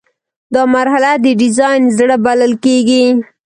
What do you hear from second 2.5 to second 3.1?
کیږي.